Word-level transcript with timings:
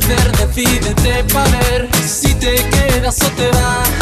saber, 0.00 0.32
decídete 0.38 1.22
para 1.34 1.58
ver 1.68 1.86
si 2.08 2.34
te 2.36 2.54
quedas 2.70 3.18
o 3.20 3.30
te 3.36 3.48
vas. 3.48 4.01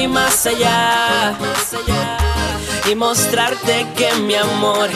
Infinito 0.00 0.04
y 0.04 0.08
más 0.08 0.46
allá. 0.46 1.36
Y 2.90 2.94
mostrarte 2.94 3.86
que 3.96 4.12
mi 4.20 4.34
amor 4.34 4.88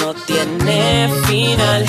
no 0.00 0.14
tiene 0.14 1.10
final. 1.26 1.84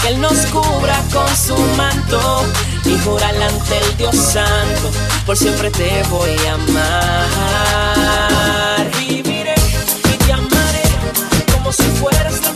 Que 0.00 0.08
Él 0.08 0.20
nos 0.20 0.46
cubra 0.46 1.02
con 1.12 1.28
su 1.36 1.56
manto 1.76 2.44
y 2.84 2.98
jurar 3.04 3.34
ante 3.34 3.78
el 3.78 3.96
Dios 3.96 4.16
Santo. 4.16 4.90
Por 5.24 5.36
siempre 5.36 5.70
te 5.70 6.02
voy 6.10 6.36
a 6.46 6.54
amar. 6.54 7.26
Viviré 8.98 9.54
y 10.12 10.16
te 10.24 10.32
amaré 10.32 10.82
como 11.52 11.72
si 11.72 11.82
fueras 11.82 12.40
la 12.42 12.55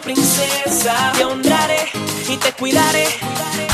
Princesa. 0.00 1.12
Te 1.16 1.24
honraré 1.24 1.88
y 2.28 2.36
te 2.36 2.52
cuidaré. 2.52 3.06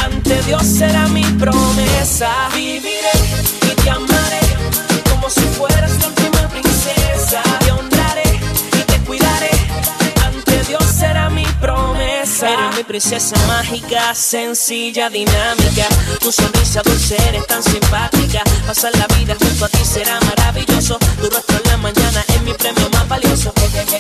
Ante 0.05 0.43
Dios 0.43 0.65
será 0.65 1.07
mi 1.09 1.25
promesa. 1.25 2.31
Viviré 2.55 3.17
y 3.63 3.75
te 3.75 3.91
amaré 3.91 4.41
como 5.11 5.29
si 5.31 5.41
fueras 5.41 5.91
la 6.01 6.09
última 6.09 6.49
princesa. 6.49 7.43
Te 7.61 7.73
honraré 7.73 8.41
y 8.73 8.83
te 8.85 8.99
cuidaré. 9.01 9.51
Ante 10.25 10.63
Dios 10.65 10.85
será 10.85 11.31
mi 11.31 11.45
promesa. 11.61 12.51
Eres 12.51 12.77
mi 12.77 12.85
princesa 12.85 13.37
mágica, 13.47 14.15
sencilla, 14.15 15.09
dinámica. 15.11 15.87
Tu 16.21 16.33
sonrisa 16.33 16.83
dulce 16.83 17.17
eres 17.29 17.47
tan 17.47 17.63
simpática. 17.63 18.43
Pasar 18.67 18.93
la 18.97 19.07
vida 19.17 19.37
junto 19.39 19.65
a 19.65 19.69
ti 19.69 19.85
será 19.85 20.19
maravilloso. 20.21 20.99
Tu 21.21 21.31
rostro 21.31 21.57
en 21.65 21.71
la 21.71 21.77
mañana 21.79 22.25
es 22.29 22.43
mi 22.43 22.53
premio 22.53 22.89
más 22.91 23.09
valioso. 23.09 23.53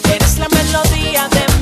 Eres 0.04 0.38
la 0.38 0.48
melodía 0.48 1.28
de 1.28 1.55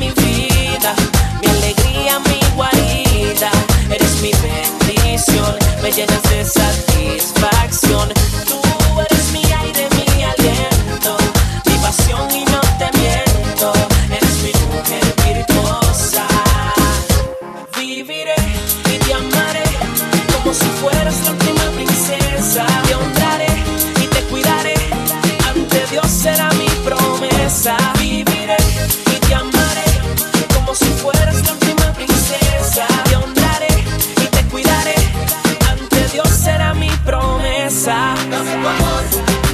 Dame 37.85 38.17
tu 38.31 38.67
amor, 38.67 39.05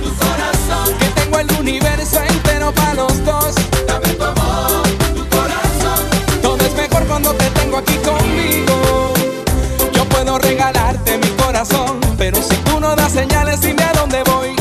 tu 0.04 0.14
corazón, 0.14 0.94
que 1.00 1.06
tengo 1.20 1.40
el 1.40 1.50
universo 1.58 2.20
entero 2.22 2.72
para 2.72 2.94
los 2.94 3.24
dos. 3.24 3.56
Dame 3.88 4.06
tu 4.06 4.22
amor, 4.22 4.82
tu 5.16 5.28
corazón. 5.28 6.40
Todo 6.40 6.56
es 6.58 6.72
mejor 6.76 7.06
cuando 7.08 7.34
te 7.34 7.50
tengo 7.50 7.78
aquí 7.78 7.96
conmigo. 7.96 9.14
Yo 9.92 10.04
puedo 10.04 10.38
regalarte 10.38 11.18
mi 11.18 11.28
corazón, 11.42 11.98
pero 12.16 12.40
si 12.40 12.54
tú 12.58 12.78
no 12.78 12.94
das 12.94 13.10
señales, 13.10 13.62
dime 13.62 13.82
a 13.82 13.92
dónde 13.94 14.22
voy. 14.22 14.54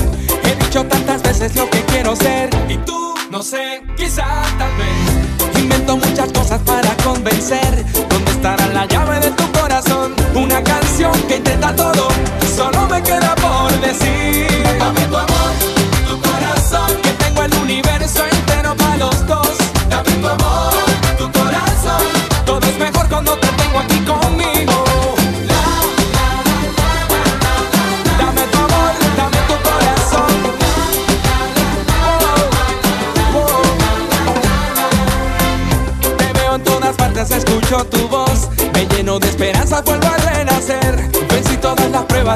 He 0.46 0.56
dicho 0.64 0.84
tantas 0.86 1.22
veces 1.22 1.56
lo 1.56 1.70
que 1.70 1.84
quiero 1.86 2.16
ser 2.16 2.50
y 2.70 2.78
tú, 2.78 3.14
no 3.30 3.44
sé, 3.44 3.84
quizás 3.96 4.48
tal 4.58 4.72
vez. 4.78 5.62
Invento 5.62 5.96
muchas 5.96 6.32
cosas 6.32 6.60
para 6.62 6.90
convencer. 7.04 7.86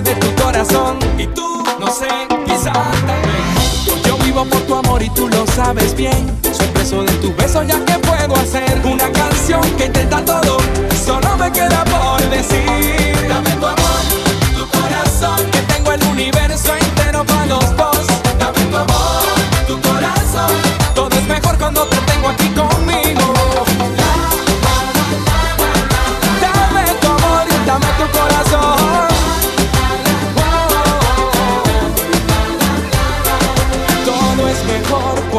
De 0.01 0.15
tu 0.15 0.33
corazón. 0.41 0.97
Y 1.17 1.27
tú, 1.27 1.63
no 1.79 1.87
sé, 1.87 2.07
quizás 2.45 2.73
vez. 3.05 4.03
Yo 4.05 4.17
vivo 4.17 4.45
por 4.45 4.61
tu 4.61 4.75
amor 4.75 5.03
y 5.03 5.09
tú 5.11 5.27
lo 5.27 5.45
sabes 5.47 5.95
bien. 5.95 6.39
Soy 6.51 6.67
preso 6.67 7.03
de 7.03 7.11
tu 7.13 7.33
beso, 7.35 7.61
ya 7.63 7.83
que 7.85 7.93
puedo 7.99 8.35
hacer 8.35 8.81
una 8.83 9.11
canción 9.11 9.61
que 9.77 9.85
intenta 9.85 10.23
todo. 10.25 10.57
Solo 11.05 11.37
me 11.37 11.51
queda 11.51 11.83
por 11.85 12.21
decir: 12.29 12.82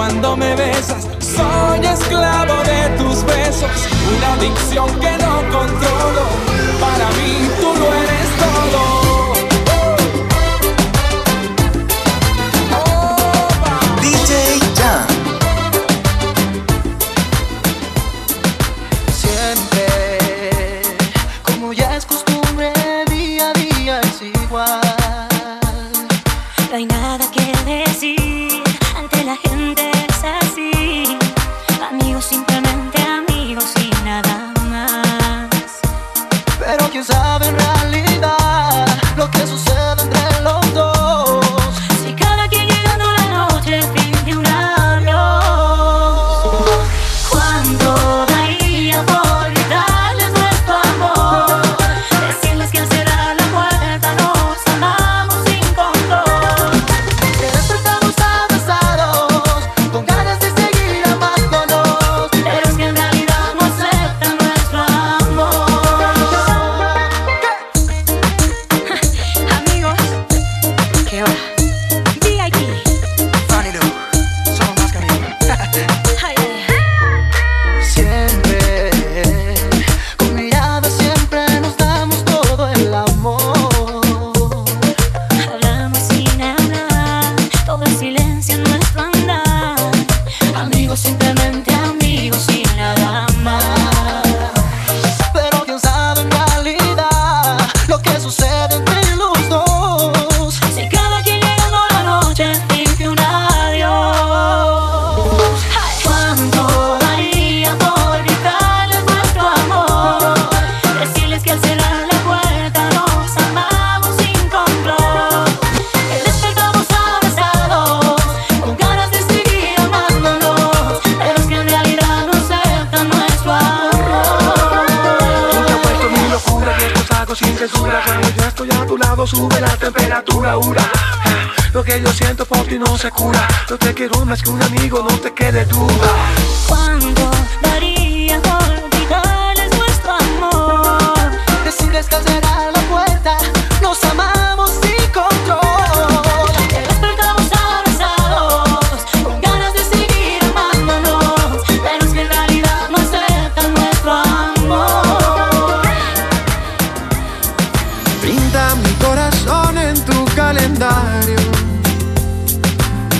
cuando 0.05 0.37
me 0.37 0.55
besas. 0.55 1.09
Soy 1.19 1.87
esclavo 1.87 2.63
de 2.65 2.89
tus 2.99 3.25
besos, 3.25 3.71
una 4.17 4.35
adicción 4.35 5.01
que 5.01 5.17
no 5.17 5.34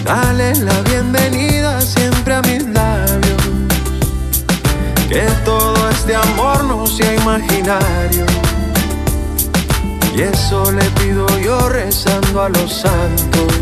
Dale 0.05 0.55
la 0.57 0.81
bienvenida 0.83 1.81
siempre 1.81 2.35
a 2.35 2.43
mis 2.43 2.63
labios. 2.69 3.43
Que 5.09 5.23
todo 5.45 5.89
este 5.91 6.17
amor 6.17 6.65
no 6.65 6.87
sea 6.87 7.15
imaginario. 7.15 8.27
Y 10.15 10.23
eso 10.23 10.71
le 10.73 10.85
pido 11.01 11.27
yo 11.39 11.69
rezando 11.69 12.43
a 12.43 12.49
los 12.49 12.73
santos. 12.73 13.53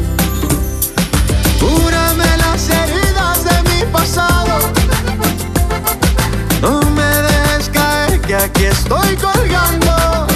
Cúrame 1.60 2.36
las 2.38 2.68
heridas 2.70 3.44
de 3.44 3.62
mi 3.70 3.84
pasado. 3.92 4.58
No 6.60 6.80
me 6.90 7.02
dejes 7.02 7.68
caer 7.68 8.20
que 8.20 8.34
aquí 8.34 8.64
estoy 8.64 9.16
colgando 9.16 10.26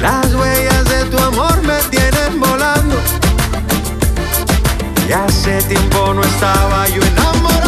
las 0.00 0.34
huellas 0.34 0.84
de 0.84 1.04
tu 1.06 1.18
amor 1.18 1.47
volando. 2.36 2.96
Y 5.08 5.12
hace 5.12 5.62
tiempo 5.62 6.12
no 6.14 6.22
estaba 6.22 6.86
yo 6.88 7.02
enamorado. 7.02 7.67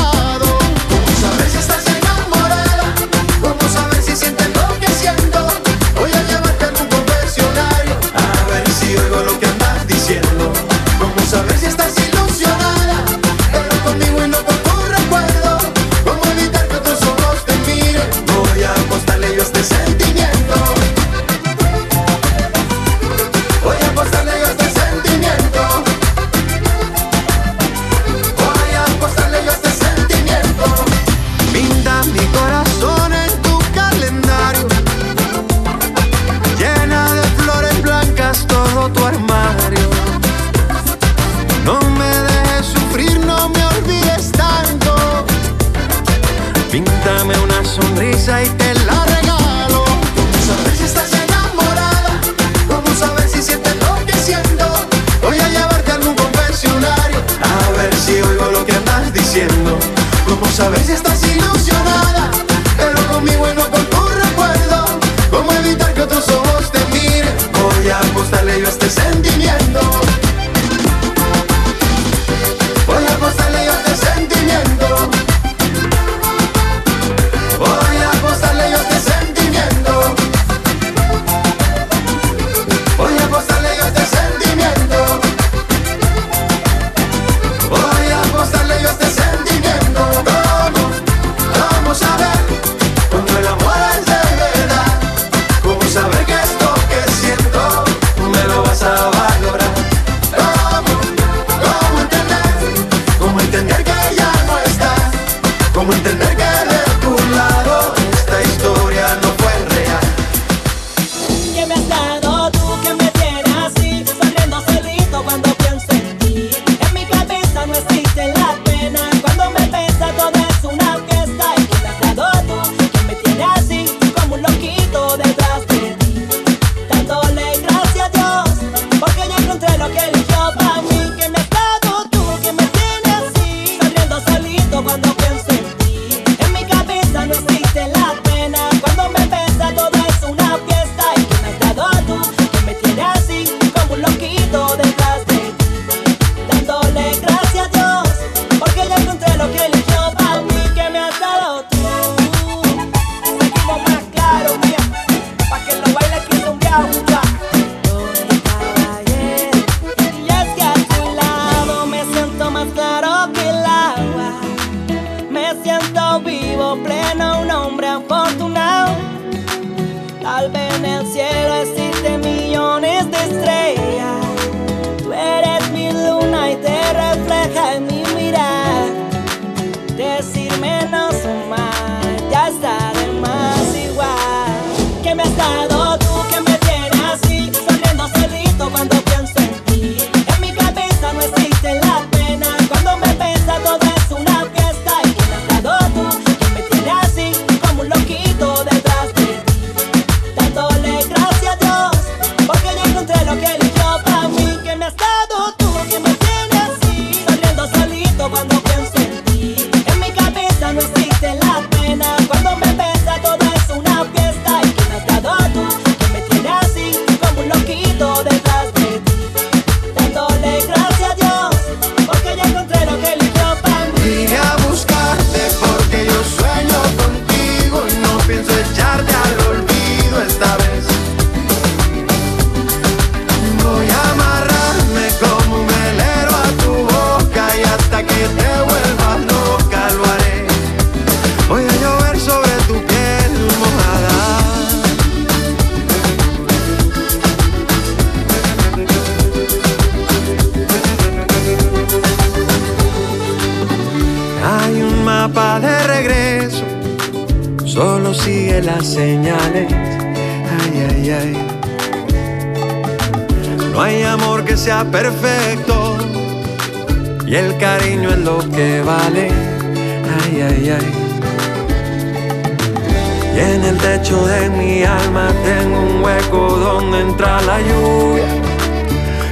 En 273.41 273.65
el 273.65 273.79
techo 273.79 274.27
de 274.27 274.51
mi 274.51 274.85
alma 274.85 275.29
tengo 275.43 275.81
un 275.81 276.05
hueco 276.05 276.59
donde 276.59 277.01
entra 277.01 277.41
la 277.41 277.59
lluvia 277.59 278.29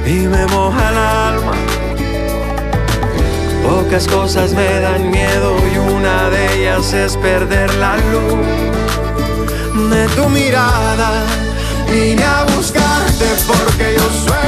y 0.03 0.27
me 0.27 0.47
moja 0.47 0.89
el 0.89 0.97
alma. 0.97 1.53
Pocas 3.63 4.07
cosas 4.07 4.53
me 4.53 4.79
dan 4.79 5.11
miedo 5.11 5.55
y 5.71 5.77
una 5.77 6.29
de 6.31 6.41
ellas 6.55 6.91
es 6.91 7.17
perder 7.17 7.71
la 7.75 7.97
luz 7.97 9.89
de 9.91 10.07
tu 10.15 10.27
mirada. 10.29 11.11
Vine 11.91 12.23
a 12.23 12.45
buscarte 12.55 13.27
porque 13.47 13.95
yo 13.95 14.09
sueño. 14.25 14.38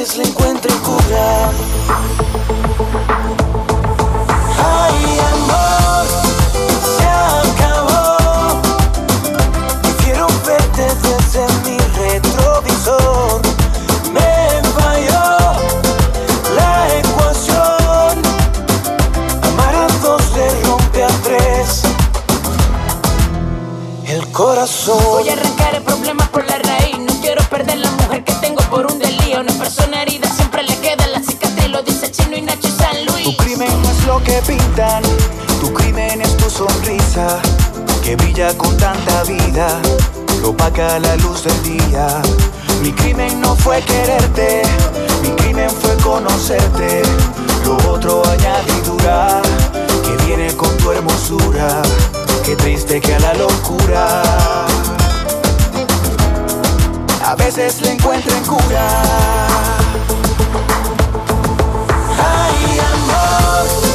is 0.00 0.16
linked 0.16 0.39
que 34.24 34.40
pintan. 34.46 35.02
Tu 35.60 35.72
crimen 35.72 36.22
es 36.22 36.36
tu 36.36 36.48
sonrisa, 36.48 37.38
que 38.02 38.16
brilla 38.16 38.56
con 38.56 38.76
tanta 38.76 39.22
vida, 39.24 39.80
lo 40.42 40.56
paga 40.56 40.98
la 40.98 41.16
luz 41.16 41.44
del 41.44 41.62
día. 41.62 42.22
Mi 42.82 42.92
crimen 42.92 43.40
no 43.40 43.54
fue 43.56 43.82
quererte, 43.82 44.62
mi 45.22 45.30
crimen 45.30 45.70
fue 45.70 45.94
conocerte. 45.96 47.02
Lo 47.64 47.76
otro 47.92 48.22
añadidura, 48.26 49.42
que 50.02 50.24
viene 50.24 50.54
con 50.56 50.74
tu 50.78 50.92
hermosura. 50.92 51.82
Qué 52.44 52.56
triste 52.56 53.00
que 53.00 53.14
a 53.14 53.20
la 53.20 53.34
locura. 53.34 54.22
A 57.24 57.34
veces 57.36 57.80
le 57.82 57.92
encuentro 57.92 58.34
cura. 58.48 59.02
Ay, 62.18 62.80
amor. 62.80 63.89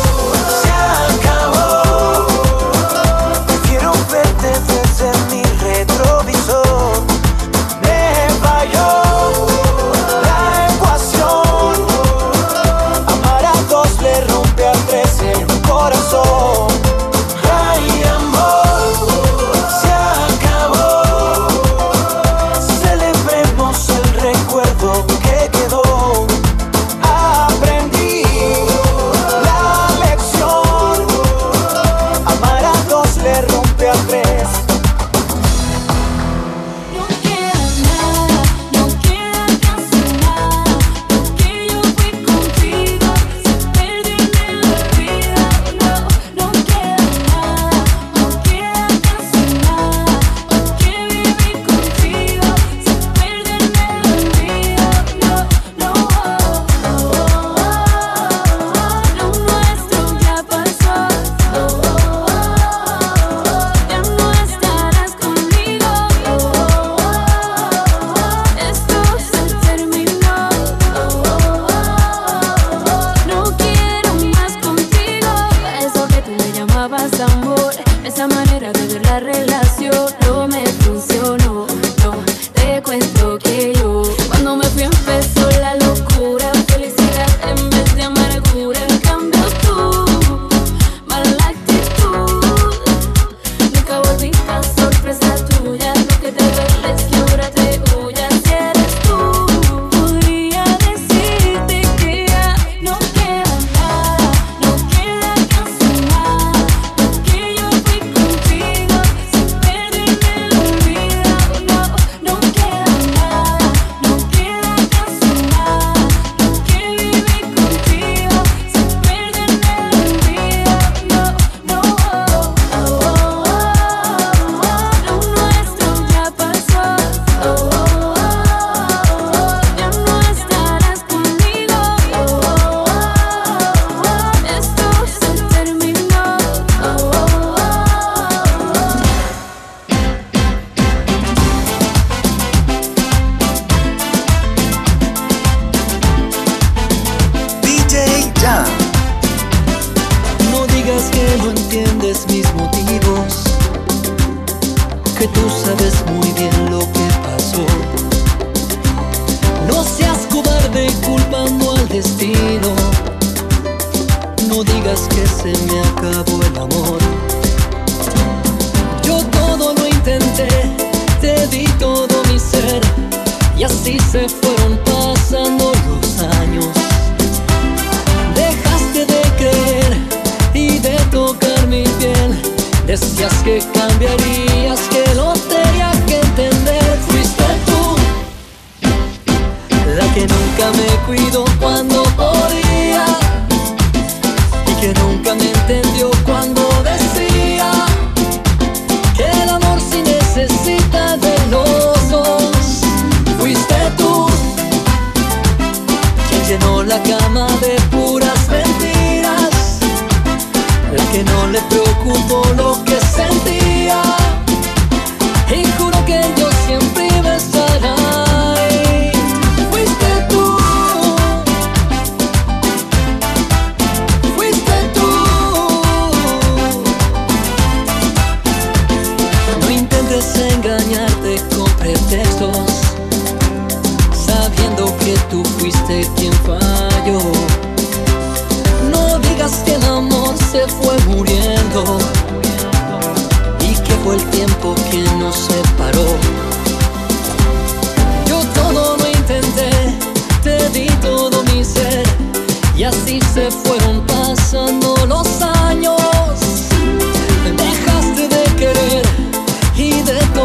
cambiaría. 183.63 184.24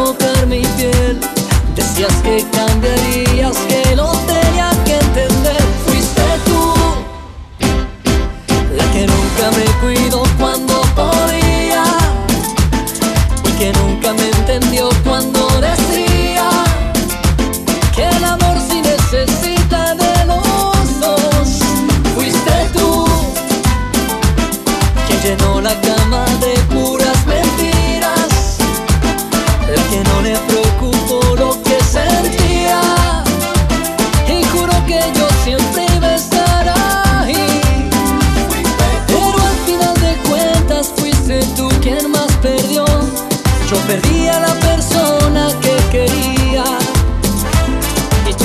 tocar 0.03 0.47
mi 0.47 0.61
piel, 0.77 1.19
decías 1.75 2.13
que 2.23 2.43
cambiarías. 2.51 3.70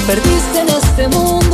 perdiste 0.06 0.60
en 0.60 0.68
este 0.68 1.08
mundo. 1.08 1.45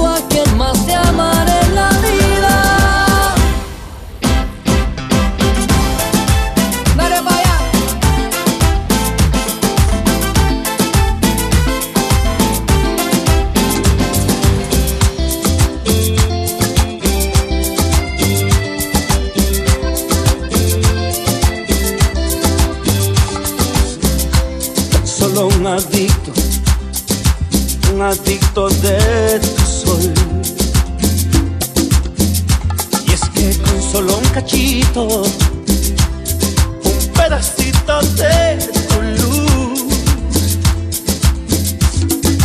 solo 33.92 34.16
un 34.16 34.24
cachito, 34.30 35.02
un 35.04 36.98
pedacito 37.14 38.00
de 38.16 38.56
tu 38.88 39.02
luz. 39.20 39.80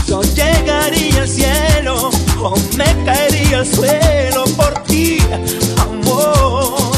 Yo 0.08 0.22
llegaría 0.24 1.22
al 1.22 1.28
cielo 1.28 2.10
o 2.42 2.54
me 2.76 2.90
caería 3.06 3.60
al 3.60 3.66
suelo 3.66 4.44
por 4.58 4.74
ti, 4.84 5.20
amor. 5.78 6.92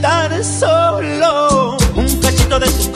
Tan 0.00 0.44
solo 0.44 1.76
un 1.96 2.16
cachito 2.20 2.60
de 2.60 2.68
tu 2.68 2.92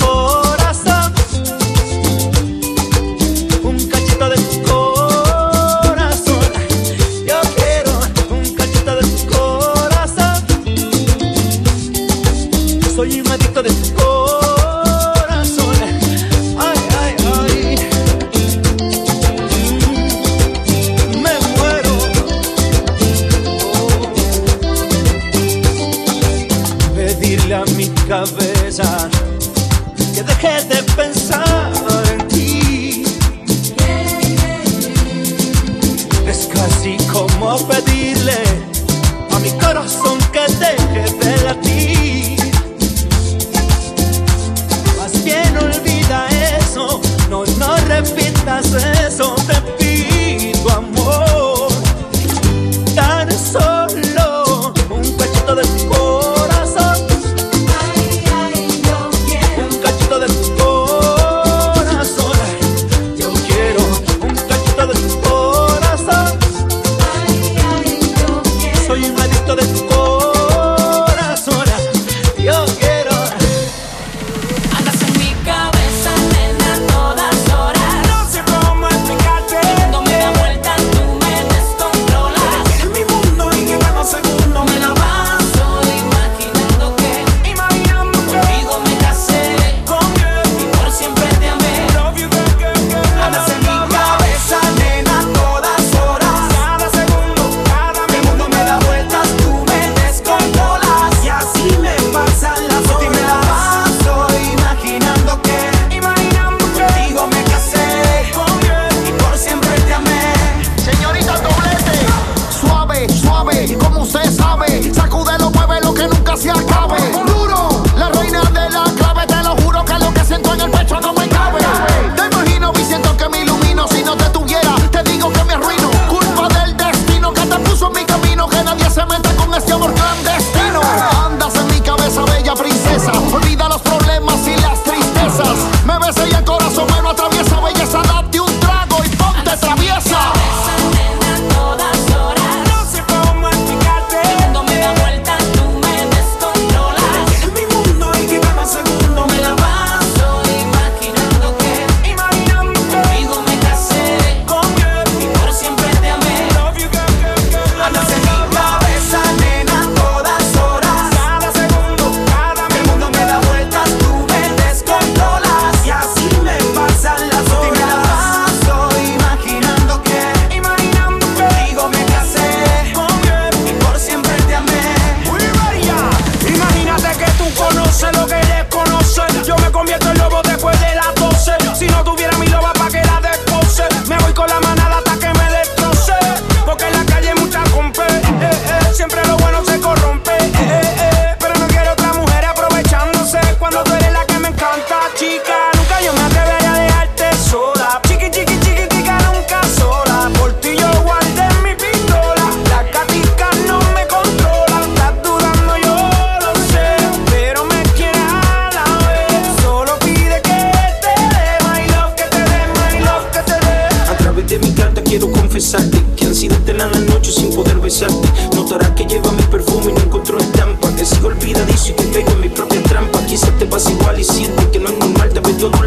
igual 224.06 224.20
y 224.20 224.24
siento 224.24 224.70
que 224.70 224.78
no 224.78 224.88
es 224.88 224.98
normal. 224.98 225.28
Te 225.32 225.40
veo 225.40 225.56
todo 225.56 225.66
el 225.72 225.78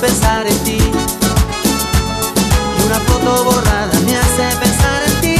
pensar 0.00 0.46
en 0.46 0.58
ti. 0.64 0.78
Y 2.78 2.86
una 2.86 3.00
foto 3.00 3.44
borrada 3.44 3.92
me 4.06 4.16
hace 4.16 4.56
pensar 4.60 5.02
en 5.06 5.20
ti. 5.20 5.36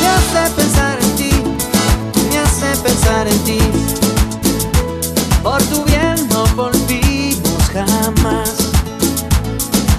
Me 0.00 0.06
hace 0.06 0.50
pensar 0.54 0.98
en 1.00 1.16
ti. 1.16 1.30
Me 2.30 2.38
hace 2.38 2.76
pensar 2.82 3.26
en 3.26 3.38
ti. 3.44 3.58
Por 5.42 5.62
tu 5.64 5.84
bien 5.84 6.16
no 6.28 6.44
volvimos 6.54 7.62
jamás. 7.72 8.54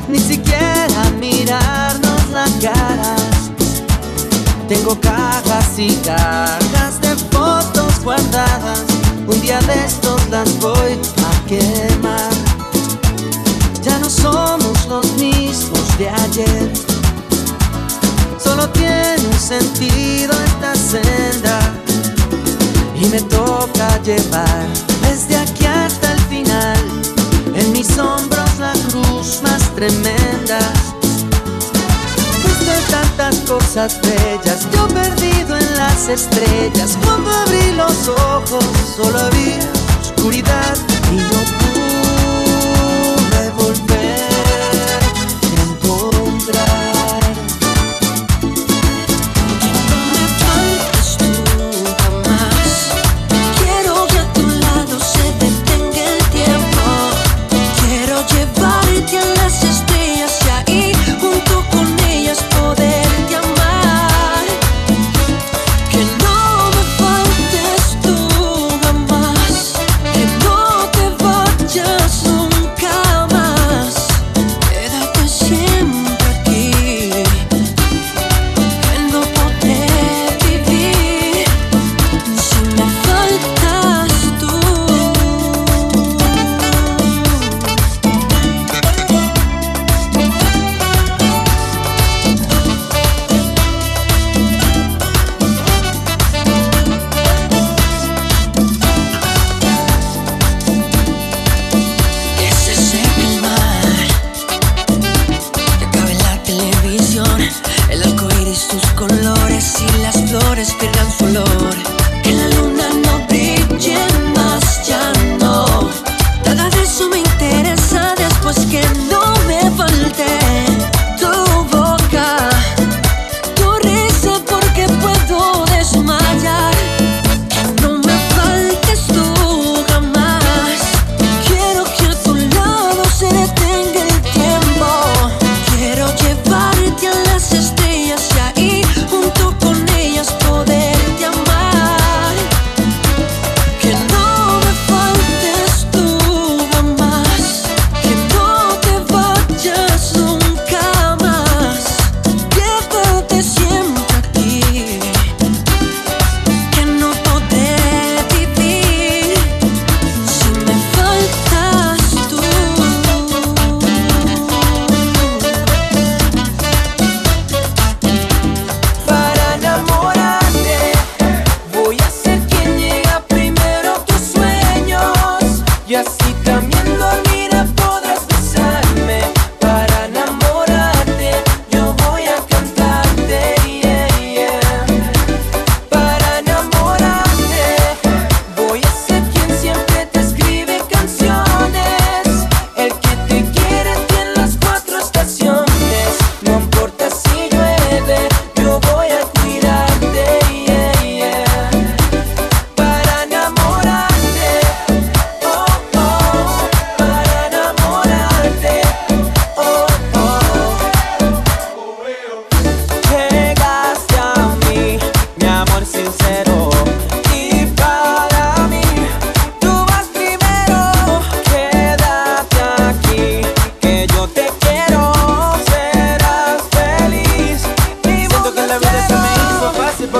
Ni 0.10 0.20
siquiera 0.20 1.10
mirarnos 1.20 2.30
las 2.32 2.52
caras. 2.62 3.52
Tengo 4.68 5.00
cajas 5.00 5.78
y 5.78 5.96
cajas 5.98 6.45
tiene 18.78 19.28
un 19.28 19.40
sentido 19.40 20.34
esta 20.46 20.76
senda 20.76 21.60
y 22.96 23.06
me 23.08 23.22
toca 23.22 24.02
llevar 24.04 24.68
desde 25.02 25.38
aquí 25.38 25.66
hasta 25.66 26.14
el 26.14 26.20
final 26.22 26.78
en 27.56 27.72
mis 27.72 27.98
hombros 27.98 28.60
la 28.60 28.74
cruz 28.90 29.42
más 29.44 29.62
tremenda. 29.76 30.60
Fuiste 32.42 32.74
tantas 32.90 33.36
cosas 33.48 34.00
bellas, 34.02 34.68
yo 34.74 34.88
perdido 34.88 35.58
en 35.58 35.78
las 35.78 36.08
estrellas. 36.10 36.98
Cuando 37.04 37.32
abrí 37.32 37.72
los 37.76 38.08
ojos 38.08 38.66
solo 38.96 39.18
había 39.20 39.72
oscuridad 40.02 40.78
y 41.12 41.16
no 41.16 41.45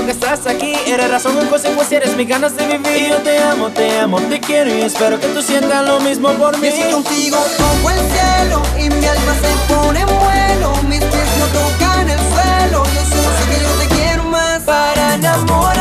que 0.06 0.12
estás 0.12 0.46
aquí. 0.46 0.72
Eres 0.86 1.10
razón 1.10 1.36
o 1.36 1.50
consecuencia, 1.50 1.98
eres 1.98 2.16
mis 2.16 2.28
ganas 2.28 2.56
de 2.56 2.64
vivir. 2.66 2.96
Y 2.96 3.08
yo 3.08 3.16
te 3.18 3.38
amo, 3.38 3.70
te 3.70 3.98
amo, 3.98 4.20
te 4.20 4.38
quiero 4.38 4.72
y 4.72 4.82
espero 4.82 5.18
que 5.18 5.26
tú 5.28 5.42
sientas 5.42 5.84
lo 5.84 6.00
mismo 6.00 6.30
por 6.34 6.56
mí. 6.58 6.68
Estoy 6.68 6.92
contigo 6.92 7.36
como 7.58 7.90
el 7.90 7.98
cielo 7.98 8.62
y 8.78 8.88
mi 8.88 9.04
alma 9.04 9.34
se 9.42 9.74
pone 9.74 10.00
en 10.00 10.06
vuelo. 10.06 10.72
Mis 10.88 11.00
pies 11.00 11.28
no 11.40 11.46
tocan 11.58 12.08
el 12.08 12.18
suelo, 12.18 12.84
yo 12.94 13.00
solo 13.04 13.28
sé 13.36 13.50
que 13.50 13.62
yo 13.62 13.70
te 13.80 13.94
quiero 13.96 14.22
más. 14.24 14.62
Para 14.62 15.14
enamorar 15.14 15.75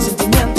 sentimiento. 0.00 0.53